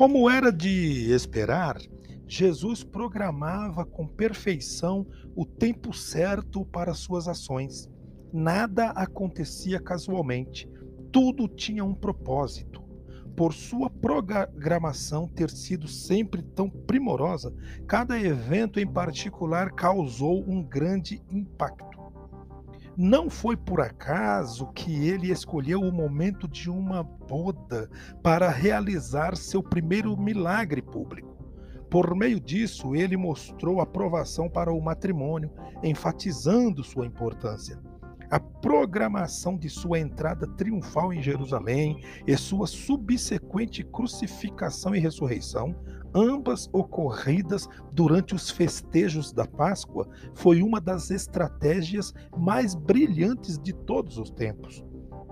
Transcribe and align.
Como 0.00 0.30
era 0.30 0.50
de 0.50 1.12
esperar, 1.12 1.76
Jesus 2.26 2.82
programava 2.82 3.84
com 3.84 4.06
perfeição 4.06 5.06
o 5.36 5.44
tempo 5.44 5.92
certo 5.92 6.64
para 6.64 6.94
suas 6.94 7.28
ações. 7.28 7.86
Nada 8.32 8.92
acontecia 8.92 9.78
casualmente, 9.78 10.66
tudo 11.12 11.46
tinha 11.46 11.84
um 11.84 11.94
propósito. 11.94 12.82
Por 13.36 13.52
sua 13.52 13.90
programação 13.90 15.28
ter 15.28 15.50
sido 15.50 15.86
sempre 15.86 16.42
tão 16.42 16.70
primorosa, 16.70 17.54
cada 17.86 18.18
evento 18.18 18.80
em 18.80 18.86
particular 18.86 19.70
causou 19.72 20.42
um 20.48 20.62
grande 20.62 21.22
impacto. 21.30 22.09
Não 22.96 23.30
foi 23.30 23.56
por 23.56 23.80
acaso 23.80 24.66
que 24.72 25.06
ele 25.08 25.30
escolheu 25.30 25.80
o 25.80 25.92
momento 25.92 26.48
de 26.48 26.68
uma 26.68 27.02
boda 27.02 27.88
para 28.22 28.48
realizar 28.50 29.36
seu 29.36 29.62
primeiro 29.62 30.16
milagre 30.16 30.82
público. 30.82 31.30
Por 31.88 32.14
meio 32.14 32.38
disso, 32.38 32.94
ele 32.94 33.16
mostrou 33.16 33.80
aprovação 33.80 34.48
para 34.48 34.72
o 34.72 34.80
matrimônio, 34.80 35.50
enfatizando 35.82 36.84
sua 36.84 37.06
importância. 37.06 37.78
A 38.30 38.38
programação 38.38 39.56
de 39.56 39.68
sua 39.68 39.98
entrada 39.98 40.46
triunfal 40.46 41.12
em 41.12 41.20
Jerusalém 41.20 42.00
e 42.26 42.36
sua 42.36 42.68
subsequente 42.68 43.82
crucificação 43.82 44.94
e 44.94 45.00
ressurreição, 45.00 45.74
ambas 46.14 46.68
ocorridas 46.72 47.68
durante 47.92 48.34
os 48.34 48.50
festejos 48.50 49.32
da 49.32 49.46
Páscoa, 49.46 50.08
foi 50.34 50.62
uma 50.62 50.80
das 50.80 51.10
estratégias 51.10 52.12
mais 52.36 52.74
brilhantes 52.74 53.58
de 53.58 53.72
todos 53.72 54.18
os 54.18 54.30
tempos. 54.30 54.84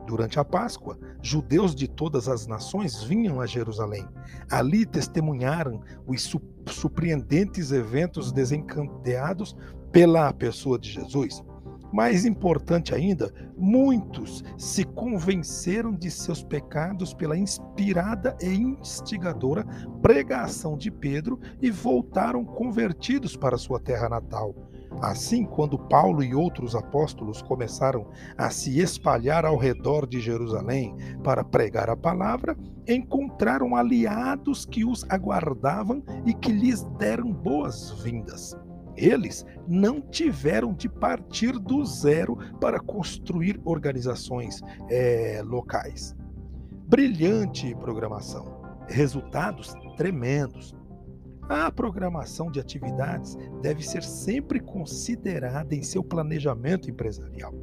Durante 0.06 0.40
a 0.40 0.44
Páscoa, 0.44 0.98
judeus 1.20 1.74
de 1.74 1.86
todas 1.86 2.28
as 2.28 2.46
nações 2.46 3.02
vinham 3.02 3.42
a 3.42 3.46
Jerusalém. 3.46 4.06
Ali 4.50 4.86
testemunharam 4.86 5.82
os 6.06 6.34
surpreendentes 6.66 7.72
eventos 7.72 8.32
desencadeados 8.32 9.54
pela 9.92 10.32
pessoa 10.32 10.78
de 10.78 10.90
Jesus. 10.90 11.44
Mais 11.92 12.24
importante 12.24 12.94
ainda, 12.94 13.32
muitos 13.56 14.44
se 14.56 14.84
convenceram 14.84 15.94
de 15.94 16.10
seus 16.10 16.42
pecados 16.42 17.14
pela 17.14 17.36
inspirada 17.36 18.36
e 18.40 18.54
instigadora 18.54 19.64
pregação 20.02 20.76
de 20.76 20.90
Pedro 20.90 21.40
e 21.60 21.70
voltaram 21.70 22.44
convertidos 22.44 23.36
para 23.36 23.56
sua 23.56 23.80
terra 23.80 24.08
natal. 24.08 24.54
Assim, 25.00 25.44
quando 25.44 25.78
Paulo 25.78 26.22
e 26.24 26.34
outros 26.34 26.74
apóstolos 26.74 27.40
começaram 27.40 28.10
a 28.36 28.50
se 28.50 28.80
espalhar 28.80 29.44
ao 29.44 29.56
redor 29.56 30.06
de 30.06 30.20
Jerusalém 30.20 30.94
para 31.22 31.44
pregar 31.44 31.88
a 31.88 31.96
palavra, 31.96 32.56
encontraram 32.86 33.76
aliados 33.76 34.66
que 34.66 34.84
os 34.84 35.04
aguardavam 35.08 36.02
e 36.26 36.34
que 36.34 36.50
lhes 36.50 36.82
deram 36.98 37.32
boas-vindas. 37.32 38.56
Eles 38.98 39.46
não 39.66 40.00
tiveram 40.00 40.74
de 40.74 40.88
partir 40.88 41.52
do 41.52 41.84
zero 41.84 42.36
para 42.60 42.80
construir 42.80 43.60
organizações 43.64 44.60
é, 44.90 45.40
locais. 45.44 46.16
Brilhante 46.88 47.74
programação, 47.76 48.60
resultados 48.88 49.72
tremendos. 49.96 50.74
A 51.48 51.70
programação 51.70 52.50
de 52.50 52.60
atividades 52.60 53.36
deve 53.62 53.82
ser 53.82 54.02
sempre 54.02 54.60
considerada 54.60 55.74
em 55.74 55.82
seu 55.82 56.02
planejamento 56.02 56.90
empresarial. 56.90 57.54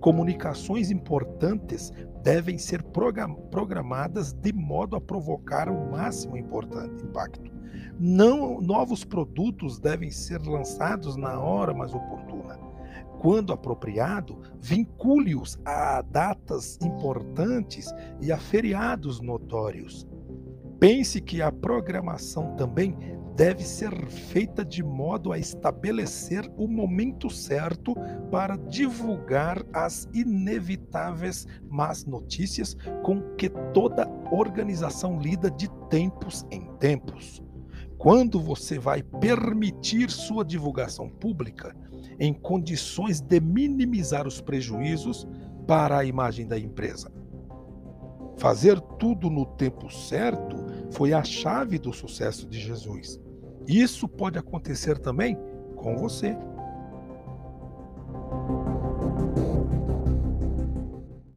Comunicações 0.00 0.90
importantes 0.90 1.92
devem 2.22 2.58
ser 2.58 2.82
programadas 2.82 4.32
de 4.32 4.52
modo 4.52 4.96
a 4.96 5.00
provocar 5.00 5.68
o 5.68 5.90
máximo 5.90 6.36
importante 6.36 7.04
impacto. 7.04 7.52
Não, 7.98 8.60
novos 8.60 9.04
produtos 9.04 9.78
devem 9.78 10.10
ser 10.10 10.40
lançados 10.42 11.16
na 11.16 11.38
hora 11.38 11.72
mais 11.72 11.94
oportuna. 11.94 12.58
Quando 13.20 13.52
apropriado, 13.52 14.38
vincule-os 14.60 15.58
a 15.64 16.02
datas 16.02 16.78
importantes 16.82 17.94
e 18.20 18.30
a 18.30 18.36
feriados 18.36 19.20
notórios. 19.20 20.06
Pense 20.78 21.20
que 21.20 21.40
a 21.40 21.50
programação 21.50 22.54
também 22.56 22.96
deve 23.36 23.64
ser 23.64 23.92
feita 24.06 24.64
de 24.64 24.82
modo 24.82 25.32
a 25.32 25.38
estabelecer 25.38 26.48
o 26.56 26.68
momento 26.68 27.28
certo 27.28 27.94
para 28.30 28.56
divulgar 28.56 29.64
as 29.72 30.08
inevitáveis 30.14 31.46
más 31.68 32.04
notícias 32.04 32.76
com 33.02 33.20
que 33.36 33.48
toda 33.72 34.08
organização 34.30 35.18
lida 35.18 35.50
de 35.50 35.68
tempos 35.88 36.46
em 36.50 36.66
tempos. 36.78 37.42
Quando 37.98 38.40
você 38.40 38.78
vai 38.78 39.02
permitir 39.02 40.10
sua 40.10 40.44
divulgação 40.44 41.08
pública 41.08 41.74
em 42.20 42.32
condições 42.32 43.20
de 43.20 43.40
minimizar 43.40 44.26
os 44.26 44.40
prejuízos 44.40 45.26
para 45.66 45.98
a 45.98 46.04
imagem 46.04 46.46
da 46.46 46.58
empresa? 46.58 47.10
Fazer 48.36 48.80
tudo 48.98 49.30
no 49.30 49.46
tempo 49.46 49.90
certo 49.90 50.63
foi 50.94 51.12
a 51.12 51.24
chave 51.24 51.78
do 51.78 51.92
sucesso 51.92 52.46
de 52.46 52.60
Jesus. 52.60 53.20
Isso 53.66 54.06
pode 54.08 54.38
acontecer 54.38 54.98
também 54.98 55.36
com 55.76 55.96
você. 55.96 56.36